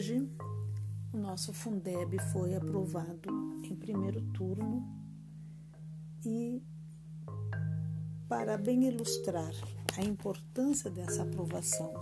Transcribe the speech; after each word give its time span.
Hoje, 0.00 0.26
o 1.12 1.18
nosso 1.18 1.52
Fundeb 1.52 2.18
foi 2.32 2.54
aprovado 2.54 3.28
em 3.62 3.76
primeiro 3.76 4.22
turno 4.32 4.82
e, 6.24 6.62
para 8.26 8.56
bem 8.56 8.88
ilustrar 8.88 9.52
a 9.98 10.02
importância 10.02 10.90
dessa 10.90 11.22
aprovação 11.22 11.92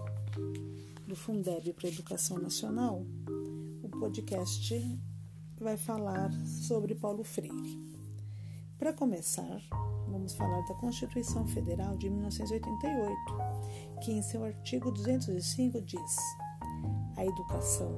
do 1.09 1.17
Fundeb 1.17 1.73
para 1.73 1.89
a 1.89 1.93
Educação 1.93 2.39
Nacional, 2.39 3.05
o 3.83 3.89
podcast 3.89 5.03
vai 5.61 5.77
falar 5.77 6.31
sobre 6.45 6.95
Paulo 6.95 7.25
Freire. 7.25 7.81
Para 8.79 8.93
começar, 8.93 9.61
vamos 10.09 10.35
falar 10.35 10.61
da 10.69 10.75
Constituição 10.75 11.49
Federal 11.49 11.97
de 11.97 12.09
1988, 12.09 13.17
que 14.05 14.13
em 14.13 14.23
seu 14.23 14.45
artigo 14.45 14.93
205 14.93 15.83
diz: 15.83 16.17
a 17.19 17.27
educação, 17.27 17.93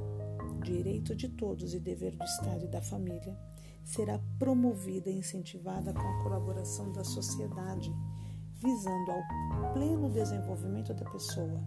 direito 0.64 1.14
de 1.14 1.28
todos 1.28 1.74
e 1.74 1.78
dever 1.78 2.16
do 2.16 2.24
Estado 2.24 2.64
e 2.64 2.68
da 2.68 2.80
família, 2.80 3.38
será 3.84 4.18
promovida 4.38 5.10
e 5.10 5.18
incentivada 5.18 5.92
com 5.92 6.00
a 6.00 6.22
colaboração 6.22 6.90
da 6.92 7.04
sociedade, 7.04 7.94
visando 8.54 9.12
ao 9.12 9.72
pleno 9.74 10.08
desenvolvimento 10.08 10.94
da 10.94 11.04
pessoa, 11.04 11.62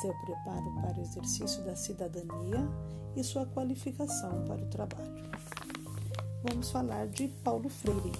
seu 0.00 0.14
preparo 0.24 0.74
para 0.80 0.98
o 0.98 1.02
exercício 1.02 1.62
da 1.62 1.76
cidadania 1.76 2.66
e 3.14 3.22
sua 3.22 3.44
qualificação 3.44 4.44
para 4.46 4.62
o 4.62 4.68
trabalho. 4.68 5.28
Vamos 6.42 6.70
falar 6.70 7.06
de 7.08 7.28
Paulo 7.28 7.68
Freire, 7.68 8.12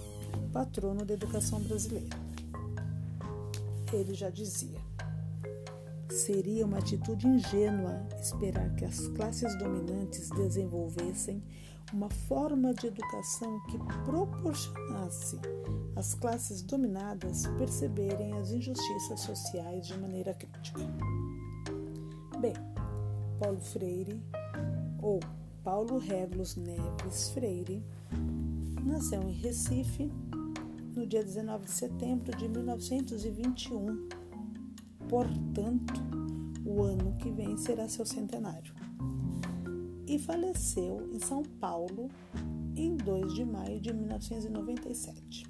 patrono 0.52 1.06
da 1.06 1.14
educação 1.14 1.58
brasileira. 1.60 2.16
Ele 3.92 4.12
já 4.12 4.28
dizia: 4.28 4.87
Seria 6.10 6.64
uma 6.64 6.78
atitude 6.78 7.26
ingênua 7.26 8.06
esperar 8.20 8.74
que 8.74 8.84
as 8.84 9.08
classes 9.08 9.56
dominantes 9.58 10.30
desenvolvessem 10.30 11.42
uma 11.92 12.10
forma 12.10 12.74
de 12.74 12.86
educação 12.86 13.60
que 13.66 13.78
proporcionasse 14.04 15.38
às 15.96 16.14
classes 16.14 16.62
dominadas 16.62 17.46
perceberem 17.58 18.32
as 18.34 18.50
injustiças 18.50 19.20
sociais 19.20 19.86
de 19.86 19.98
maneira 19.98 20.34
crítica. 20.34 20.80
Bem, 22.40 22.54
Paulo 23.38 23.60
Freire, 23.60 24.22
ou 25.00 25.20
Paulo 25.62 25.98
Regulus 25.98 26.56
Neves 26.56 27.30
Freire, 27.30 27.84
nasceu 28.84 29.22
em 29.22 29.32
Recife 29.32 30.10
no 30.94 31.06
dia 31.06 31.22
19 31.22 31.64
de 31.64 31.70
setembro 31.70 32.36
de 32.36 32.48
1921 32.48 34.08
portanto, 35.08 35.94
o 36.64 36.82
ano 36.82 37.16
que 37.16 37.30
vem 37.30 37.56
será 37.56 37.88
seu 37.88 38.04
centenário. 38.04 38.74
E 40.06 40.18
faleceu 40.18 41.08
em 41.12 41.18
São 41.18 41.42
Paulo 41.42 42.08
em 42.76 42.96
2 42.96 43.34
de 43.34 43.44
maio 43.44 43.80
de 43.80 43.92
1997. 43.92 45.46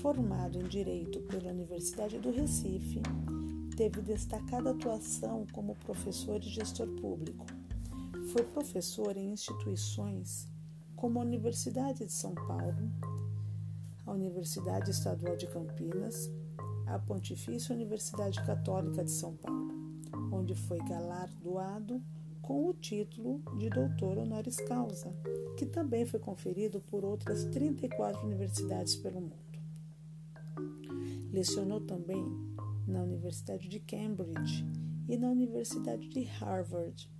Formado 0.00 0.58
em 0.58 0.64
Direito 0.64 1.20
pela 1.22 1.50
Universidade 1.50 2.18
do 2.18 2.32
Recife, 2.32 3.00
teve 3.76 4.02
destacada 4.02 4.70
atuação 4.70 5.46
como 5.52 5.76
professor 5.76 6.40
e 6.40 6.48
gestor 6.48 6.88
público. 7.00 7.46
Foi 8.32 8.42
professor 8.42 9.16
em 9.16 9.32
instituições 9.32 10.48
como 10.96 11.18
a 11.18 11.22
Universidade 11.22 12.04
de 12.04 12.12
São 12.12 12.34
Paulo, 12.34 12.90
a 14.04 14.12
Universidade 14.12 14.90
Estadual 14.90 15.36
de 15.36 15.46
Campinas 15.46 16.30
a 16.92 16.98
Pontifícia 16.98 17.74
Universidade 17.74 18.42
Católica 18.44 19.02
de 19.02 19.10
São 19.10 19.34
Paulo, 19.34 19.72
onde 20.30 20.54
foi 20.54 20.78
galardoado 20.80 22.02
com 22.42 22.68
o 22.68 22.74
título 22.74 23.40
de 23.56 23.70
doutor 23.70 24.18
honoris 24.18 24.56
causa, 24.56 25.10
que 25.56 25.64
também 25.64 26.04
foi 26.04 26.20
conferido 26.20 26.80
por 26.80 27.02
outras 27.02 27.44
34 27.46 28.26
universidades 28.26 28.94
pelo 28.96 29.22
mundo. 29.22 29.36
Lecionou 31.32 31.80
também 31.80 32.22
na 32.86 33.02
Universidade 33.02 33.68
de 33.68 33.80
Cambridge 33.80 34.66
e 35.08 35.16
na 35.16 35.30
Universidade 35.30 36.06
de 36.08 36.24
Harvard. 36.24 37.10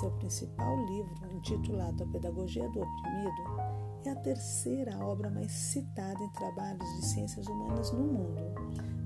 Seu 0.00 0.10
principal 0.18 0.84
livro, 0.86 1.36
intitulado 1.36 2.02
A 2.02 2.06
Pedagogia 2.08 2.68
do 2.70 2.80
Oprimido, 2.80 3.89
é 4.04 4.10
a 4.10 4.16
terceira 4.16 4.96
obra 4.98 5.30
mais 5.30 5.52
citada 5.52 6.22
em 6.22 6.32
trabalhos 6.32 6.88
de 6.96 7.06
ciências 7.06 7.46
humanas 7.46 7.92
no 7.92 8.04
mundo, 8.04 8.42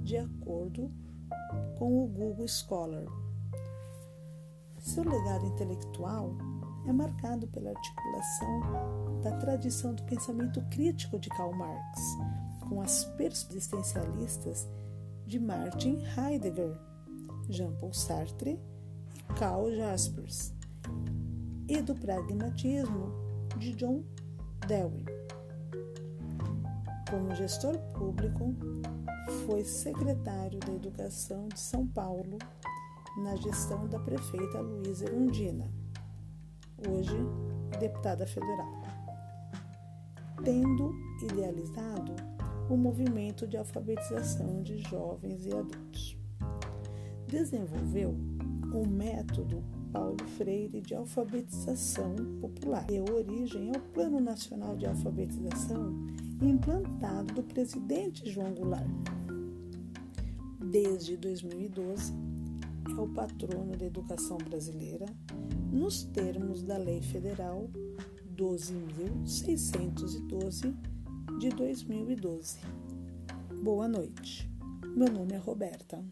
de 0.02 0.16
acordo 0.16 0.90
com 1.78 2.04
o 2.04 2.06
Google 2.06 2.46
Scholar. 2.46 3.04
Seu 4.78 5.02
legado 5.02 5.46
intelectual 5.46 6.36
é 6.86 6.92
marcado 6.92 7.48
pela 7.48 7.70
articulação 7.70 9.20
da 9.22 9.32
tradição 9.38 9.94
do 9.94 10.02
pensamento 10.04 10.60
crítico 10.70 11.18
de 11.18 11.28
Karl 11.30 11.54
Marx 11.54 12.00
com 12.68 12.80
as 12.80 13.04
persistencialistas 13.16 14.68
de 15.26 15.40
Martin 15.40 16.02
Heidegger, 16.16 16.78
Jean-Paul 17.48 17.94
Sartre 17.94 18.60
e 19.14 19.34
Karl 19.34 19.74
Jaspers, 19.74 20.52
e 21.66 21.80
do 21.80 21.94
pragmatismo 21.94 23.12
de 23.58 23.74
John 23.74 24.04
Dewey. 24.66 25.04
Como 27.10 27.34
gestor 27.34 27.76
público, 27.92 28.54
foi 29.44 29.62
secretário 29.62 30.58
da 30.60 30.72
Educação 30.72 31.48
de 31.48 31.60
São 31.60 31.86
Paulo 31.86 32.38
na 33.18 33.36
gestão 33.36 33.86
da 33.86 33.98
prefeita 33.98 34.60
Luísa 34.60 35.04
Erundina, 35.04 35.70
hoje 36.88 37.16
deputada 37.78 38.26
federal, 38.26 38.82
tendo 40.42 40.94
idealizado 41.22 42.14
o 42.70 42.76
movimento 42.76 43.46
de 43.46 43.58
alfabetização 43.58 44.62
de 44.62 44.78
jovens 44.78 45.44
e 45.44 45.54
adultos. 45.54 46.16
Desenvolveu 47.28 48.10
um 48.74 48.86
método 48.86 49.62
Paulo 49.94 50.18
Freire 50.36 50.80
de 50.80 50.92
alfabetização 50.92 52.16
popular. 52.40 52.84
Deu 52.86 53.04
origem 53.14 53.70
ao 53.72 53.80
Plano 53.80 54.18
Nacional 54.18 54.76
de 54.76 54.86
Alfabetização 54.86 55.94
implantado 56.42 57.32
do 57.32 57.44
presidente 57.44 58.28
João 58.28 58.52
Goulart. 58.52 58.90
Desde 60.58 61.16
2012, 61.16 62.12
é 62.90 62.94
o 63.00 63.06
patrono 63.06 63.76
da 63.76 63.86
educação 63.86 64.36
brasileira 64.38 65.06
nos 65.72 66.02
termos 66.02 66.64
da 66.64 66.76
Lei 66.76 67.00
Federal 67.00 67.70
12.612 68.36 70.74
de 71.38 71.50
2012. 71.50 72.58
Boa 73.62 73.86
noite. 73.86 74.50
Meu 74.96 75.12
nome 75.12 75.34
é 75.34 75.38
Roberta. 75.38 76.04